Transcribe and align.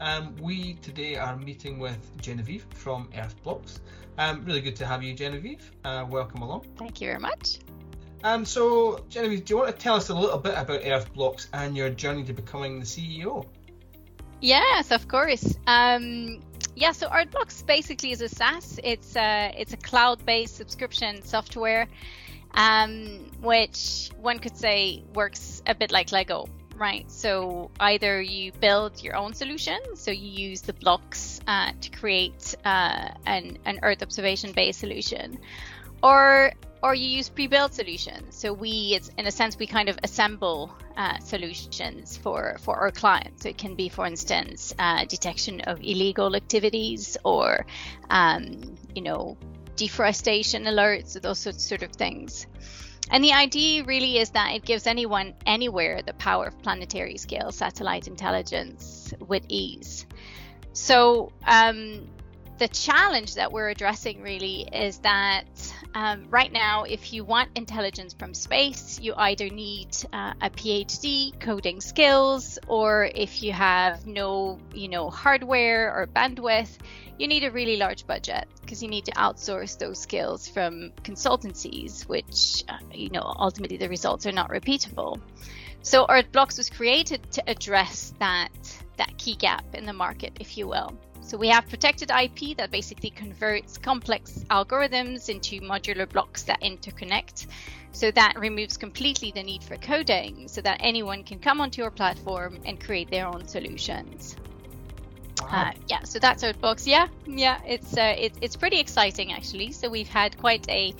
Um, 0.00 0.36
we 0.40 0.74
today 0.74 1.16
are 1.16 1.36
meeting 1.36 1.78
with 1.78 1.98
Genevieve 2.20 2.66
from 2.70 3.08
Earthblox. 3.08 3.80
Um, 4.16 4.44
really 4.44 4.60
good 4.60 4.76
to 4.76 4.86
have 4.86 5.02
you, 5.02 5.12
Genevieve. 5.12 5.72
Uh, 5.84 6.06
welcome 6.08 6.42
along. 6.42 6.66
Thank 6.76 7.00
you 7.00 7.08
very 7.08 7.18
much. 7.18 7.58
Um, 8.22 8.44
so, 8.44 9.04
Genevieve, 9.08 9.44
do 9.44 9.54
you 9.54 9.58
want 9.58 9.74
to 9.74 9.82
tell 9.82 9.96
us 9.96 10.08
a 10.08 10.14
little 10.14 10.38
bit 10.38 10.54
about 10.56 10.82
Earthblox 10.82 11.48
and 11.52 11.76
your 11.76 11.90
journey 11.90 12.24
to 12.24 12.32
becoming 12.32 12.78
the 12.78 12.86
CEO? 12.86 13.46
Yes, 14.40 14.92
of 14.92 15.08
course. 15.08 15.56
Um, 15.66 16.42
yeah, 16.76 16.92
so 16.92 17.08
Earthblox 17.08 17.66
basically 17.66 18.12
is 18.12 18.20
a 18.20 18.28
SaaS. 18.28 18.78
It's 18.84 19.16
a, 19.16 19.52
it's 19.56 19.72
a 19.72 19.76
cloud-based 19.76 20.56
subscription 20.56 21.22
software, 21.22 21.88
um, 22.54 23.30
which 23.40 24.10
one 24.20 24.38
could 24.38 24.56
say 24.56 25.02
works 25.14 25.60
a 25.66 25.74
bit 25.74 25.90
like 25.90 26.12
Lego 26.12 26.48
right? 26.78 27.10
So 27.10 27.70
either 27.80 28.22
you 28.22 28.52
build 28.52 29.02
your 29.02 29.16
own 29.16 29.34
solution, 29.34 29.78
so 29.94 30.10
you 30.10 30.50
use 30.50 30.62
the 30.62 30.72
blocks 30.72 31.40
uh, 31.46 31.72
to 31.80 31.90
create 31.90 32.54
uh, 32.64 33.08
an, 33.26 33.58
an 33.64 33.80
Earth 33.82 34.02
observation 34.02 34.52
based 34.52 34.80
solution, 34.80 35.38
or 36.02 36.52
or 36.80 36.94
you 36.94 37.08
use 37.08 37.28
pre-built 37.28 37.74
solutions. 37.74 38.36
So 38.36 38.52
we, 38.52 38.94
it's 38.94 39.10
in 39.18 39.26
a 39.26 39.32
sense, 39.32 39.58
we 39.58 39.66
kind 39.66 39.88
of 39.88 39.98
assemble 40.04 40.72
uh, 40.96 41.18
solutions 41.18 42.16
for 42.16 42.56
for 42.60 42.76
our 42.76 42.92
clients. 42.92 43.42
So 43.42 43.48
it 43.48 43.58
can 43.58 43.74
be, 43.74 43.88
for 43.88 44.06
instance, 44.06 44.74
uh, 44.78 45.04
detection 45.04 45.60
of 45.62 45.80
illegal 45.80 46.36
activities, 46.36 47.16
or 47.24 47.66
um, 48.10 48.76
you 48.94 49.02
know, 49.02 49.36
deforestation 49.74 50.64
alerts, 50.64 51.20
those 51.20 51.40
sort 51.40 51.82
of 51.82 51.92
things. 51.92 52.46
And 53.10 53.24
the 53.24 53.32
idea 53.32 53.84
really 53.84 54.18
is 54.18 54.30
that 54.30 54.54
it 54.54 54.64
gives 54.64 54.86
anyone 54.86 55.34
anywhere 55.46 56.02
the 56.02 56.12
power 56.14 56.46
of 56.46 56.62
planetary 56.62 57.16
scale 57.16 57.52
satellite 57.52 58.06
intelligence 58.06 59.14
with 59.26 59.44
ease. 59.48 60.06
So, 60.72 61.32
um, 61.46 62.06
the 62.58 62.68
challenge 62.68 63.34
that 63.34 63.52
we're 63.52 63.68
addressing 63.68 64.20
really 64.22 64.68
is 64.72 64.98
that 64.98 65.44
um, 65.94 66.26
right 66.28 66.52
now, 66.52 66.82
if 66.82 67.12
you 67.12 67.24
want 67.24 67.50
intelligence 67.54 68.14
from 68.14 68.34
space, 68.34 68.98
you 69.00 69.14
either 69.16 69.48
need 69.48 69.96
uh, 70.12 70.34
a 70.40 70.50
PhD, 70.50 71.38
coding 71.40 71.80
skills, 71.80 72.58
or 72.66 73.08
if 73.14 73.42
you 73.42 73.52
have 73.52 74.06
no, 74.06 74.58
you 74.74 74.88
know, 74.88 75.08
hardware 75.08 75.94
or 75.94 76.06
bandwidth, 76.06 76.76
you 77.18 77.28
need 77.28 77.44
a 77.44 77.50
really 77.50 77.76
large 77.76 78.06
budget 78.06 78.46
because 78.60 78.82
you 78.82 78.88
need 78.88 79.04
to 79.06 79.12
outsource 79.12 79.78
those 79.78 79.98
skills 79.98 80.48
from 80.48 80.92
consultancies, 81.02 82.06
which, 82.08 82.64
uh, 82.68 82.78
you 82.92 83.10
know, 83.10 83.22
ultimately 83.22 83.76
the 83.76 83.88
results 83.88 84.26
are 84.26 84.32
not 84.32 84.50
repeatable. 84.50 85.20
So 85.82 86.06
Earthblox 86.06 86.58
was 86.58 86.68
created 86.70 87.30
to 87.32 87.50
address 87.50 88.12
that 88.18 88.50
that 88.96 89.16
key 89.16 89.36
gap 89.36 89.64
in 89.74 89.86
the 89.86 89.92
market, 89.92 90.36
if 90.40 90.58
you 90.58 90.66
will. 90.66 90.92
So 91.28 91.36
we 91.36 91.48
have 91.48 91.68
protected 91.68 92.10
IP 92.10 92.56
that 92.56 92.70
basically 92.70 93.10
converts 93.10 93.76
complex 93.76 94.42
algorithms 94.48 95.28
into 95.28 95.60
modular 95.60 96.08
blocks 96.08 96.44
that 96.44 96.62
interconnect. 96.62 97.46
So 97.92 98.10
that 98.12 98.38
removes 98.38 98.78
completely 98.78 99.30
the 99.32 99.42
need 99.42 99.62
for 99.62 99.76
coding 99.76 100.48
so 100.48 100.62
that 100.62 100.78
anyone 100.80 101.24
can 101.24 101.38
come 101.38 101.60
onto 101.60 101.82
your 101.82 101.90
platform 101.90 102.58
and 102.64 102.80
create 102.80 103.10
their 103.10 103.26
own 103.26 103.46
solutions. 103.46 104.36
Uh, 105.42 105.72
yeah, 105.86 106.02
so 106.04 106.18
that's 106.18 106.42
Earthblox. 106.42 106.86
Yeah, 106.86 107.08
yeah, 107.26 107.60
it's 107.66 107.94
uh, 107.94 108.14
it, 108.16 108.32
it's 108.40 108.56
pretty 108.56 108.80
exciting 108.80 109.30
actually. 109.30 109.72
So 109.72 109.90
we've 109.90 110.08
had 110.08 110.38
quite 110.38 110.66
a 110.70 110.94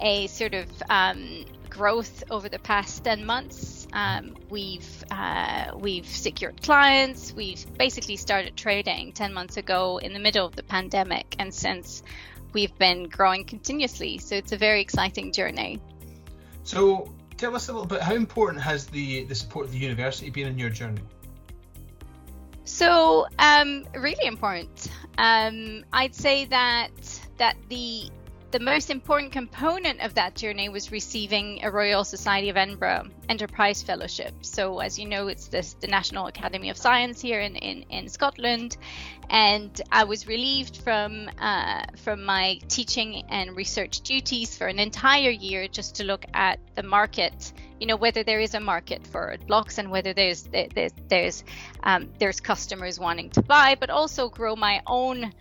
a 0.00 0.26
sort 0.26 0.54
of 0.54 0.66
um, 0.90 1.44
growth 1.68 2.24
over 2.28 2.48
the 2.48 2.58
past 2.58 3.04
ten 3.04 3.24
months. 3.24 3.79
Um, 3.92 4.36
we've 4.48 5.04
uh, 5.10 5.72
we've 5.76 6.06
secured 6.06 6.62
clients. 6.62 7.32
We've 7.32 7.64
basically 7.76 8.16
started 8.16 8.56
trading 8.56 9.12
ten 9.12 9.32
months 9.32 9.56
ago 9.56 9.98
in 9.98 10.12
the 10.12 10.20
middle 10.20 10.46
of 10.46 10.56
the 10.56 10.62
pandemic, 10.62 11.36
and 11.38 11.52
since 11.52 12.02
we've 12.52 12.76
been 12.78 13.08
growing 13.08 13.44
continuously. 13.44 14.18
So 14.18 14.36
it's 14.36 14.52
a 14.52 14.56
very 14.56 14.80
exciting 14.80 15.32
journey. 15.32 15.80
So 16.64 17.12
tell 17.36 17.54
us 17.56 17.68
a 17.68 17.72
little 17.72 17.86
bit. 17.86 18.00
How 18.00 18.14
important 18.14 18.62
has 18.62 18.86
the 18.86 19.24
the 19.24 19.34
support 19.34 19.66
of 19.66 19.72
the 19.72 19.78
university 19.78 20.30
been 20.30 20.46
in 20.46 20.58
your 20.58 20.70
journey? 20.70 21.02
So, 22.64 23.26
um, 23.38 23.84
really 23.94 24.26
important. 24.26 24.88
Um, 25.18 25.84
I'd 25.92 26.14
say 26.14 26.44
that 26.46 26.90
that 27.38 27.56
the 27.68 28.10
the 28.50 28.60
most 28.60 28.90
important 28.90 29.32
component 29.32 30.00
of 30.00 30.14
that 30.14 30.34
journey 30.34 30.68
was 30.68 30.90
receiving 30.90 31.60
a 31.62 31.70
Royal 31.70 32.02
Society 32.02 32.48
of 32.48 32.56
Edinburgh 32.56 33.08
Enterprise 33.28 33.82
Fellowship. 33.82 34.34
So, 34.42 34.80
as 34.80 34.98
you 34.98 35.06
know, 35.06 35.28
it's 35.28 35.46
this, 35.46 35.74
the 35.74 35.86
National 35.86 36.26
Academy 36.26 36.68
of 36.70 36.76
Science 36.76 37.20
here 37.20 37.40
in, 37.40 37.54
in, 37.56 37.82
in 37.90 38.08
Scotland, 38.08 38.76
and 39.28 39.80
I 39.92 40.04
was 40.04 40.26
relieved 40.26 40.78
from 40.78 41.30
uh, 41.40 41.84
from 42.02 42.24
my 42.24 42.58
teaching 42.68 43.22
and 43.28 43.56
research 43.56 44.00
duties 44.00 44.58
for 44.58 44.66
an 44.66 44.80
entire 44.80 45.30
year 45.30 45.68
just 45.68 45.94
to 45.96 46.04
look 46.04 46.24
at 46.34 46.58
the 46.74 46.82
market. 46.82 47.52
You 47.78 47.86
know 47.86 47.96
whether 47.96 48.24
there 48.24 48.40
is 48.40 48.54
a 48.54 48.60
market 48.60 49.06
for 49.06 49.36
blocks 49.46 49.78
and 49.78 49.90
whether 49.90 50.12
there's 50.12 50.42
there's 50.42 50.92
there's 51.08 51.44
um, 51.84 52.08
there's 52.18 52.40
customers 52.40 52.98
wanting 52.98 53.30
to 53.30 53.42
buy, 53.42 53.76
but 53.78 53.90
also 53.90 54.28
grow 54.28 54.56
my 54.56 54.82
own 54.86 55.32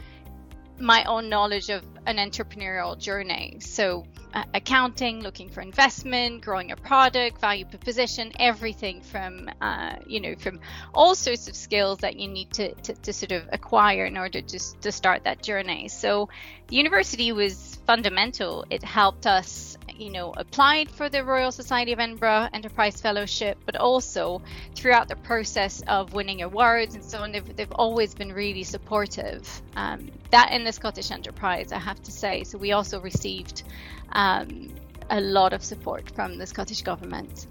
my 0.79 1.03
own 1.03 1.29
knowledge 1.29 1.69
of 1.69 1.83
an 2.05 2.17
entrepreneurial 2.17 2.97
journey. 2.97 3.57
So, 3.59 4.05
uh, 4.33 4.43
accounting, 4.53 5.21
looking 5.21 5.49
for 5.49 5.61
investment, 5.61 6.41
growing 6.41 6.71
a 6.71 6.75
product, 6.75 7.41
value 7.41 7.65
proposition, 7.65 8.31
everything 8.39 9.01
from, 9.01 9.49
uh, 9.61 9.95
you 10.05 10.19
know, 10.19 10.35
from 10.35 10.59
all 10.93 11.15
sorts 11.15 11.47
of 11.47 11.55
skills 11.55 11.99
that 11.99 12.15
you 12.15 12.27
need 12.27 12.51
to, 12.53 12.73
to, 12.75 12.93
to 12.93 13.13
sort 13.13 13.31
of 13.31 13.49
acquire 13.51 14.05
in 14.05 14.17
order 14.17 14.41
to, 14.41 14.59
to 14.81 14.91
start 14.91 15.23
that 15.23 15.41
journey. 15.41 15.87
So, 15.87 16.29
the 16.67 16.75
university 16.75 17.31
was 17.31 17.79
fundamental. 17.85 18.65
It 18.69 18.83
helped 18.83 19.25
us 19.25 19.77
you 19.99 20.09
know, 20.09 20.33
applied 20.35 20.89
for 20.89 21.09
the 21.09 21.23
Royal 21.23 21.51
Society 21.51 21.91
of 21.91 21.99
Edinburgh 21.99 22.49
Enterprise 22.53 23.01
Fellowship, 23.01 23.57
but 23.65 23.75
also 23.75 24.41
throughout 24.75 25.07
the 25.07 25.15
process 25.15 25.81
of 25.87 26.13
winning 26.13 26.41
awards 26.41 26.95
and 26.95 27.03
so 27.03 27.19
on, 27.19 27.31
they've, 27.31 27.55
they've 27.55 27.71
always 27.71 28.15
been 28.15 28.31
really 28.31 28.63
supportive. 28.63 29.61
Um, 29.75 30.11
that 30.31 30.51
in 30.51 30.63
the 30.63 30.71
Scottish 30.71 31.11
Enterprise, 31.11 31.71
I 31.71 31.79
have 31.79 32.01
to 32.03 32.11
say. 32.11 32.43
So 32.43 32.57
we 32.57 32.71
also 32.71 33.01
received 33.01 33.63
um, 34.11 34.69
a 35.09 35.19
lot 35.19 35.53
of 35.53 35.63
support 35.63 36.09
from 36.11 36.37
the 36.37 36.45
Scottish 36.45 36.81
Government. 36.81 37.47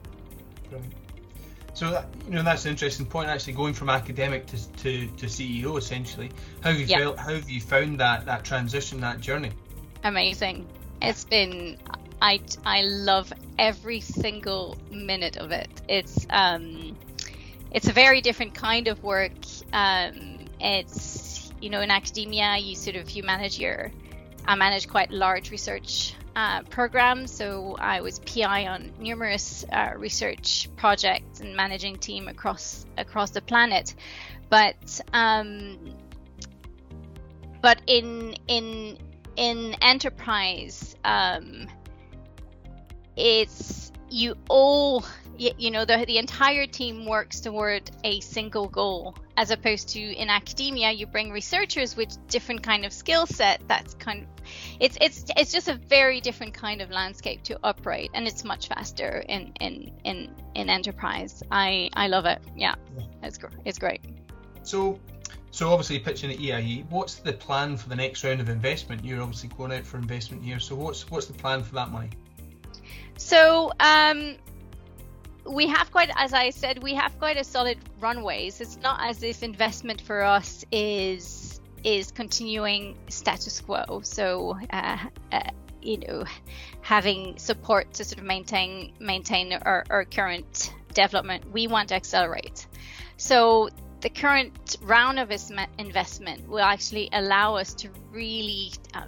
Right. 0.70 0.82
So 1.74 1.90
that, 1.92 2.08
you 2.26 2.32
know 2.32 2.42
that's 2.42 2.64
an 2.64 2.72
interesting 2.72 3.06
point. 3.06 3.28
Actually, 3.28 3.52
going 3.52 3.72
from 3.72 3.88
academic 3.88 4.46
to, 4.46 4.72
to, 4.78 5.06
to 5.06 5.26
CEO, 5.26 5.78
essentially, 5.78 6.30
how 6.60 6.70
have 6.70 6.80
you 6.80 6.86
yeah. 6.86 6.98
felt? 6.98 7.18
How 7.18 7.34
have 7.34 7.48
you 7.48 7.60
found 7.60 8.00
that 8.00 8.26
that 8.26 8.42
transition, 8.42 9.00
that 9.02 9.20
journey? 9.20 9.52
Amazing. 10.02 10.66
It's 11.00 11.24
been 11.24 11.78
I 12.20 12.40
I 12.64 12.82
love 12.82 13.32
every 13.58 14.00
single 14.00 14.76
minute 14.90 15.36
of 15.36 15.52
it. 15.52 15.68
It's 15.88 16.26
um, 16.30 16.96
it's 17.70 17.88
a 17.88 17.92
very 17.92 18.20
different 18.20 18.54
kind 18.54 18.88
of 18.88 19.02
work. 19.02 19.32
Um, 19.72 20.46
it's 20.60 21.52
you 21.60 21.70
know 21.70 21.80
in 21.80 21.90
academia 21.90 22.56
you 22.56 22.74
sort 22.74 22.96
of 22.96 23.10
you 23.10 23.22
manage 23.22 23.58
your 23.58 23.90
I 24.46 24.54
manage 24.54 24.88
quite 24.88 25.10
large 25.10 25.50
research 25.50 26.14
uh, 26.34 26.62
programs, 26.62 27.30
so 27.30 27.76
I 27.78 28.00
was 28.00 28.20
PI 28.20 28.66
on 28.68 28.92
numerous 28.98 29.64
uh, 29.70 29.92
research 29.96 30.68
projects 30.76 31.40
and 31.40 31.54
managing 31.54 31.98
team 31.98 32.28
across 32.28 32.86
across 32.96 33.30
the 33.30 33.42
planet. 33.42 33.94
But 34.48 35.00
um, 35.12 35.78
but 37.60 37.82
in 37.86 38.36
in 38.46 38.96
in 39.36 39.74
enterprise, 39.82 40.96
um, 41.04 41.66
it's 43.18 43.92
you 44.08 44.36
all 44.48 45.04
you 45.36 45.70
know 45.70 45.84
the, 45.84 46.04
the 46.06 46.18
entire 46.18 46.66
team 46.66 47.04
works 47.04 47.40
toward 47.40 47.88
a 48.02 48.20
single 48.20 48.68
goal 48.68 49.14
as 49.36 49.50
opposed 49.50 49.90
to 49.90 50.00
in 50.00 50.30
academia 50.30 50.90
you 50.90 51.06
bring 51.06 51.30
researchers 51.30 51.96
with 51.96 52.16
different 52.28 52.62
kind 52.62 52.84
of 52.84 52.92
skill 52.92 53.26
set 53.26 53.60
that's 53.68 53.94
kind 53.94 54.22
of 54.22 54.28
it's 54.80 54.96
it's 55.00 55.24
it's 55.36 55.52
just 55.52 55.68
a 55.68 55.74
very 55.74 56.20
different 56.20 56.54
kind 56.54 56.80
of 56.80 56.90
landscape 56.90 57.42
to 57.42 57.58
operate 57.62 58.10
and 58.14 58.26
it's 58.26 58.44
much 58.44 58.68
faster 58.68 59.22
in 59.28 59.52
in 59.60 59.92
in 60.04 60.34
in 60.54 60.68
enterprise 60.68 61.42
i 61.52 61.88
i 61.94 62.08
love 62.08 62.24
it 62.24 62.40
yeah, 62.56 62.74
yeah. 62.96 63.04
it's 63.22 63.38
it's 63.64 63.78
great 63.78 64.00
so 64.62 64.98
so 65.50 65.70
obviously 65.70 65.98
pitching 65.98 66.30
at 66.30 66.38
EIE, 66.38 66.84
what's 66.90 67.16
the 67.16 67.32
plan 67.32 67.78
for 67.78 67.88
the 67.88 67.96
next 67.96 68.22
round 68.22 68.40
of 68.40 68.50
investment? 68.50 69.02
You're 69.02 69.22
obviously 69.22 69.48
going 69.48 69.72
out 69.72 69.84
for 69.84 69.96
investment 69.96 70.44
here. 70.44 70.60
So 70.60 70.76
what's 70.76 71.10
what's 71.10 71.26
the 71.26 71.32
plan 71.32 71.62
for 71.62 71.74
that 71.74 71.90
money? 71.90 72.10
So 73.16 73.72
um, 73.80 74.36
we 75.44 75.66
have 75.66 75.90
quite, 75.90 76.10
as 76.16 76.32
I 76.32 76.50
said, 76.50 76.82
we 76.82 76.94
have 76.94 77.18
quite 77.18 77.36
a 77.36 77.44
solid 77.44 77.78
runways. 78.00 78.60
It's 78.60 78.76
not 78.78 79.00
as 79.02 79.22
if 79.22 79.42
investment 79.42 80.00
for 80.00 80.22
us 80.22 80.64
is 80.72 81.60
is 81.84 82.10
continuing 82.10 82.96
status 83.08 83.60
quo. 83.60 84.00
So 84.02 84.58
uh, 84.70 84.98
uh, 85.32 85.40
you 85.80 85.98
know, 85.98 86.24
having 86.80 87.38
support 87.38 87.94
to 87.94 88.04
sort 88.04 88.18
of 88.18 88.24
maintain 88.24 88.92
maintain 88.98 89.52
our, 89.52 89.84
our 89.88 90.04
current 90.04 90.74
development, 90.92 91.50
we 91.52 91.66
want 91.66 91.88
to 91.88 91.94
accelerate. 91.94 92.66
So 93.16 93.70
the 94.00 94.10
current 94.10 94.76
round 94.82 95.18
of 95.18 95.30
investment 95.78 96.48
will 96.48 96.60
actually 96.60 97.08
allow 97.12 97.56
us 97.56 97.74
to 97.74 97.90
really 98.12 98.72
uh, 98.94 99.02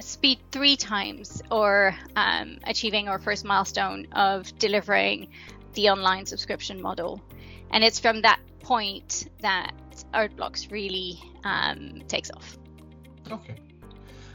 speed 0.00 0.38
three 0.50 0.76
times 0.76 1.42
or 1.50 1.94
um, 2.16 2.58
achieving 2.64 3.08
our 3.08 3.18
first 3.18 3.44
milestone 3.44 4.06
of 4.12 4.56
delivering 4.58 5.28
the 5.74 5.90
online 5.90 6.26
subscription 6.26 6.80
model. 6.80 7.20
And 7.70 7.82
it's 7.82 7.98
from 7.98 8.22
that 8.22 8.40
point 8.60 9.28
that 9.40 9.72
Earthblox 10.14 10.70
really 10.70 11.20
um, 11.44 12.02
takes 12.08 12.30
off. 12.30 12.58
Okay. 13.30 13.56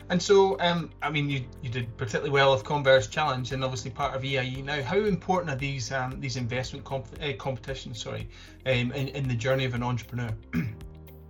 And 0.10 0.22
so, 0.22 0.58
um, 0.62 0.90
I 1.02 1.10
mean, 1.10 1.30
you, 1.30 1.44
you 1.62 1.70
did 1.70 1.96
particularly 1.98 2.30
well 2.30 2.54
with 2.54 2.64
Converge 2.64 3.10
Challenge, 3.10 3.52
and 3.52 3.64
obviously 3.64 3.92
part 3.92 4.16
of 4.16 4.24
EIE 4.24 4.64
now. 4.64 4.82
How 4.82 4.98
important 5.00 5.52
are 5.52 5.58
these 5.58 5.92
um, 5.92 6.22
these 6.22 6.38
investment 6.38 6.86
comp- 6.86 7.22
uh, 7.22 7.34
competitions, 7.38 8.02
sorry, 8.02 8.30
um, 8.66 8.94
in, 8.94 9.10
in 9.10 9.28
the 9.28 9.36
journey 9.36 9.66
of 9.66 9.74
an 9.74 9.84
entrepreneur? 9.84 10.34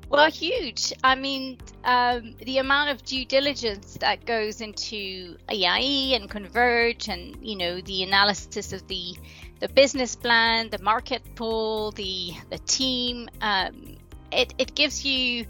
well, 0.09 0.31
huge. 0.31 0.93
I 1.03 1.15
mean, 1.15 1.57
um, 1.83 2.35
the 2.43 2.59
amount 2.59 2.91
of 2.91 3.03
due 3.03 3.25
diligence 3.25 3.97
that 3.99 4.25
goes 4.25 4.61
into 4.61 5.37
EIE 5.49 6.15
and 6.15 6.29
Converge, 6.29 7.09
and 7.09 7.35
you 7.41 7.55
know, 7.55 7.81
the 7.81 8.03
analysis 8.03 8.73
of 8.73 8.87
the 8.87 9.15
the 9.59 9.67
business 9.69 10.15
plan, 10.15 10.69
the 10.69 10.81
market 10.81 11.23
pool, 11.35 11.91
the 11.91 12.33
the 12.49 12.59
team. 12.59 13.29
Um, 13.41 13.97
it 14.31 14.53
it 14.57 14.75
gives 14.75 15.03
you 15.05 15.45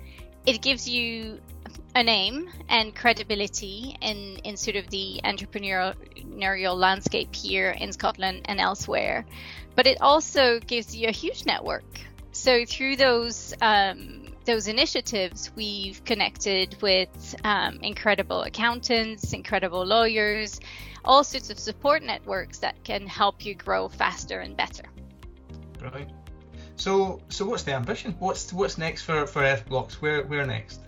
it 0.46 0.62
gives 0.62 0.88
you 0.88 1.40
a 1.96 2.04
name 2.04 2.50
and 2.70 2.96
credibility 2.96 3.98
in, 4.02 4.38
in 4.44 4.56
sort 4.56 4.76
of 4.76 4.88
the 4.90 5.20
entrepreneurial 5.24 6.76
landscape 6.76 7.34
here 7.36 7.72
in 7.72 7.92
Scotland 7.92 8.42
and 8.46 8.60
elsewhere. 8.60 9.26
But 9.76 9.88
it 9.88 10.00
also 10.00 10.60
gives 10.60 10.96
you 10.96 11.08
a 11.08 11.12
huge 11.12 11.46
network. 11.46 12.00
So 12.32 12.66
through 12.66 12.98
those 12.98 13.56
um, 13.62 14.27
those 14.48 14.68
initiatives, 14.68 15.52
we've 15.56 16.04
connected 16.06 16.82
with 16.82 17.36
um, 17.44 17.80
incredible 17.84 18.42
accountants, 18.44 19.34
incredible 19.34 19.86
lawyers, 19.86 20.60
all 21.06 21.24
sorts 21.24 21.52
of 21.52 21.60
support 21.60 22.02
networks 22.02 22.58
that 22.60 22.84
can 22.84 23.06
help 23.06 23.46
you 23.46 23.54
grow 23.54 23.90
faster 23.90 24.40
and 24.40 24.58
better. 24.58 24.86
Right. 25.82 26.10
So, 26.78 27.22
so 27.30 27.46
what's 27.46 27.64
the 27.64 27.74
ambition? 27.74 28.16
What's 28.20 28.54
what's 28.54 28.78
next 28.78 29.04
for 29.04 29.28
for 29.28 29.42
Earthblox? 29.42 29.94
Where 29.96 30.24
where 30.24 30.46
next? 30.46 30.80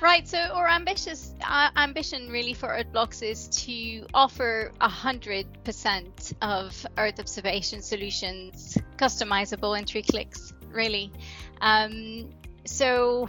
Right. 0.00 0.26
So 0.26 0.38
our 0.38 0.68
ambitious 0.68 1.34
uh, 1.42 1.70
ambition 1.76 2.28
really 2.28 2.54
for 2.54 2.68
Earthblox 2.68 3.22
is 3.22 3.48
to 3.66 4.06
offer 4.14 4.72
a 4.80 4.88
hundred 4.88 5.46
percent 5.64 6.32
of 6.42 6.86
Earth 6.98 7.20
observation 7.20 7.82
solutions 7.82 8.76
customizable 8.96 9.78
in 9.78 9.84
three 9.84 10.02
clicks. 10.02 10.52
Really. 10.72 11.12
Um, 11.60 12.30
so 12.64 13.28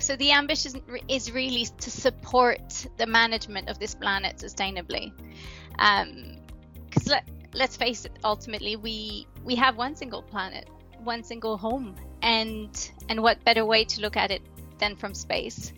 so 0.00 0.16
the 0.16 0.32
ambition 0.32 0.82
is 1.08 1.30
really 1.32 1.66
to 1.80 1.90
support 1.90 2.86
the 2.96 3.06
management 3.06 3.68
of 3.68 3.78
this 3.78 3.94
planet 3.94 4.36
sustainably. 4.38 5.12
Because 5.70 7.06
um, 7.06 7.12
let, 7.12 7.28
let's 7.54 7.76
face 7.76 8.04
it, 8.04 8.12
ultimately 8.24 8.76
we 8.76 9.26
we 9.44 9.54
have 9.56 9.76
one 9.76 9.94
single 9.94 10.22
planet, 10.22 10.68
one 11.02 11.22
single 11.22 11.56
home, 11.56 11.94
and 12.22 12.90
and 13.08 13.22
what 13.22 13.44
better 13.44 13.64
way 13.64 13.84
to 13.84 14.00
look 14.00 14.16
at 14.16 14.30
it 14.30 14.42
than 14.78 14.96
from 14.96 15.14
space? 15.14 15.72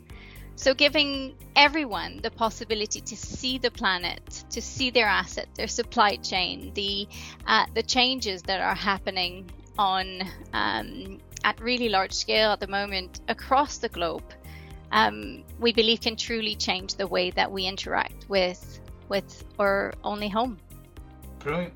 So, 0.57 0.73
giving 0.73 1.35
everyone 1.57 2.21
the 2.23 2.31
possibility 2.31 3.01
to 3.01 3.17
see 3.17 3.59
the 3.59 3.73
planet, 3.73 4.45
to 4.51 4.63
see 4.63 4.91
their 4.91 5.07
asset, 5.07 5.49
their 5.55 5.67
supply 5.67 6.17
chain, 6.17 6.73
the 6.75 7.09
uh, 7.47 7.67
the 7.75 7.83
changes 7.83 8.43
that 8.43 8.61
are 8.61 8.77
happening 8.77 9.51
on 9.77 10.23
um, 10.53 11.19
at 11.45 11.61
really 11.61 11.89
large 11.89 12.13
scale 12.13 12.51
at 12.51 12.61
the 12.61 12.67
moment 12.67 13.21
across 13.29 13.79
the 13.79 13.89
globe, 13.89 14.25
um, 14.91 15.45
we 15.59 15.73
believe 15.73 16.01
can 16.01 16.17
truly 16.17 16.57
change 16.57 16.95
the 16.95 17.07
way 17.07 17.31
that 17.31 17.51
we 17.53 17.67
interact 17.67 18.29
with 18.29 18.81
with 19.09 19.45
our 19.59 19.93
only 20.03 20.29
home. 20.29 20.59
Brilliant. 21.41 21.75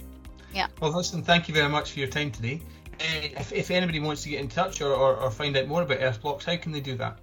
Yeah. 0.55 0.69
Well, 0.81 0.97
listen, 0.97 1.23
thank 1.23 1.47
you 1.47 1.55
very 1.55 1.69
much 1.69 1.93
for 1.93 1.99
your 1.99 2.09
time 2.09 2.31
today. 2.31 2.63
Uh, 3.01 3.29
if, 3.39 3.53
if 3.53 3.71
anybody 3.71 4.01
wants 4.01 4.23
to 4.23 4.31
get 4.31 4.41
in 4.41 4.49
touch 4.49 4.81
or, 4.81 4.93
or, 4.93 5.17
or 5.17 5.31
find 5.31 5.57
out 5.57 5.69
more 5.69 5.83
about 5.83 5.99
Earthblox, 5.99 6.45
how 6.45 6.57
can 6.57 6.73
they 6.73 6.81
do 6.81 6.97
that? 6.97 7.19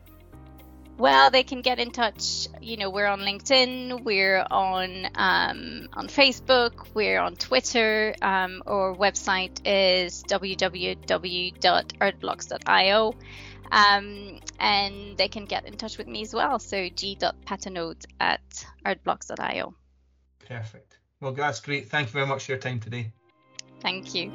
Well, 0.98 1.30
they 1.30 1.44
can 1.44 1.62
get 1.62 1.80
in 1.80 1.92
touch. 1.92 2.48
You 2.62 2.78
know, 2.78 2.90
we're 2.90 3.08
on 3.08 3.20
LinkedIn, 3.20 4.04
we're 4.04 4.46
on 4.50 5.06
um, 5.16 5.90
on 5.94 6.08
Facebook, 6.08 6.88
we're 6.94 7.20
on 7.20 7.36
Twitter. 7.36 8.16
Um, 8.22 8.64
our 8.66 8.96
website 8.96 9.60
is 9.66 10.24
www.earthblox.io. 10.24 13.16
Um, 13.72 14.40
and 14.60 15.18
they 15.18 15.28
can 15.28 15.46
get 15.46 15.66
in 15.66 15.76
touch 15.76 15.98
with 15.98 16.06
me 16.08 16.22
as 16.22 16.32
well. 16.34 16.60
So 16.60 16.88
g.patenaude 16.88 18.06
at 18.20 18.66
earthblox.io. 18.86 19.74
Perfect. 20.48 21.00
Well, 21.20 21.34
that's 21.34 21.60
great. 21.60 21.90
Thank 21.90 22.10
you 22.10 22.14
very 22.14 22.28
much 22.28 22.46
for 22.46 22.52
your 22.54 22.60
time 22.60 22.80
today. 22.80 23.12
Thank 23.82 24.16
you. 24.16 24.32